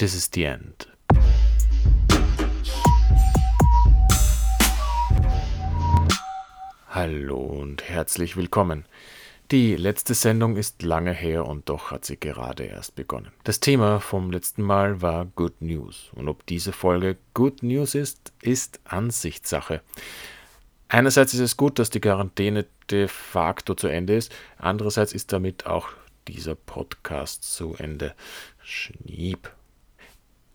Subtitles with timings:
[0.00, 0.88] This is the end.
[6.88, 8.86] Hallo und herzlich willkommen.
[9.50, 13.30] Die letzte Sendung ist lange her und doch hat sie gerade erst begonnen.
[13.44, 18.32] Das Thema vom letzten Mal war Good News und ob diese Folge Good News ist,
[18.40, 19.82] ist Ansichtssache.
[20.88, 25.66] Einerseits ist es gut, dass die Quarantäne de facto zu Ende ist, andererseits ist damit
[25.66, 25.90] auch
[26.26, 28.14] dieser Podcast zu Ende.
[28.62, 29.50] Schniep.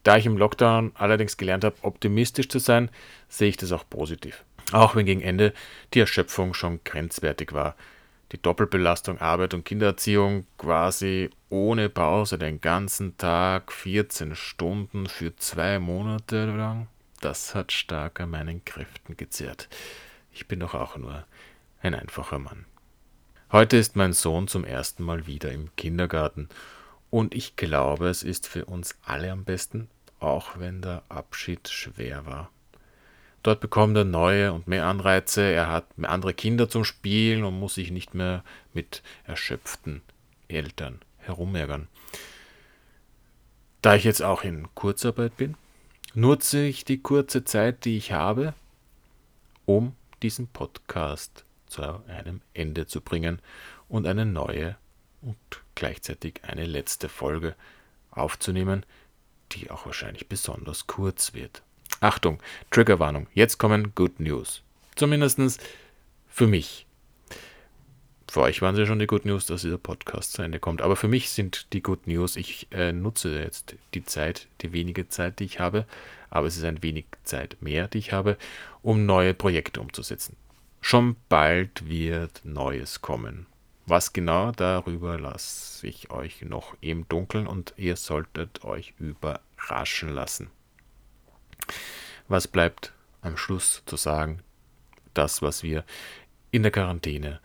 [0.06, 2.92] Da ich im Lockdown allerdings gelernt habe, optimistisch zu sein,
[3.28, 4.46] sehe ich das auch positiv.
[4.72, 5.52] Auch wenn gegen Ende
[5.96, 7.76] die Erschöpfung schon grenzwertig war.
[8.32, 15.80] Die Doppelbelastung Arbeit und Kindererziehung quasi ohne Pause den ganzen Tag 14 Stunden für zwei
[15.80, 16.88] Monate lang,
[17.22, 19.70] das hat stark an meinen Kräften gezehrt.
[20.32, 21.26] Ich bin doch auch nur
[21.82, 22.66] ein einfacher Mann.
[23.52, 26.48] Heute ist mein Sohn zum ersten Mal wieder im Kindergarten
[27.10, 29.88] und ich glaube, es ist für uns alle am besten,
[30.20, 32.50] auch wenn der Abschied schwer war.
[33.44, 37.76] Dort bekommt er neue und mehr Anreize, er hat andere Kinder zum Spielen und muss
[37.76, 40.02] sich nicht mehr mit erschöpften
[40.48, 41.88] Eltern herumärgern.
[43.82, 45.56] Da ich jetzt auch in Kurzarbeit bin,
[46.16, 48.56] nutze ich die kurze Zeit, die ich habe,
[49.66, 53.40] um diesen Podcast zu einem Ende zu bringen
[53.90, 54.76] und eine neue
[55.22, 55.38] und
[55.76, 57.56] gleichzeitig eine letzte Folge
[58.10, 58.86] aufzunehmen,
[59.52, 61.62] die auch wahrscheinlich besonders kurz wird.
[62.02, 64.62] Achtung, Triggerwarnung, jetzt kommen Good News.
[64.96, 65.62] Zumindest
[66.28, 66.86] für mich.
[68.30, 70.82] Für euch waren sie schon die Good News, dass dieser Podcast zu Ende kommt.
[70.82, 75.08] Aber für mich sind die Good News, ich äh, nutze jetzt die Zeit, die wenige
[75.08, 75.86] Zeit, die ich habe,
[76.30, 78.38] aber es ist ein wenig Zeit mehr, die ich habe,
[78.82, 80.36] um neue Projekte umzusetzen.
[80.82, 83.46] Schon bald wird Neues kommen.
[83.88, 90.50] Was genau, darüber lasse ich euch noch im Dunkeln und ihr solltet euch überraschen lassen.
[92.28, 94.42] Was bleibt am Schluss zu sagen?
[95.14, 95.86] Das, was wir
[96.50, 97.40] in der Quarantäne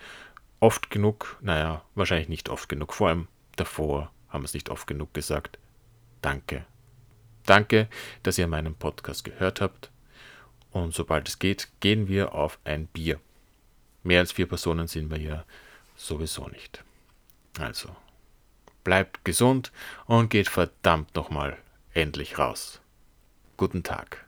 [0.61, 4.87] oft genug, naja, wahrscheinlich nicht oft genug, vor allem davor haben wir es nicht oft
[4.87, 5.59] genug gesagt.
[6.22, 6.65] Danke.
[7.45, 7.89] Danke,
[8.22, 9.91] dass ihr meinen Podcast gehört habt.
[10.71, 13.21] Und sobald es geht, gehen wir auf ein Bier.
[14.05, 15.45] Mehr als vier Personen sind wir ja
[16.06, 16.83] sowieso nicht.
[17.59, 17.94] Also,
[18.84, 19.72] bleibt gesund
[20.06, 21.59] und geht verdammt nochmal
[21.93, 22.81] endlich raus.
[23.56, 24.27] Guten Tag.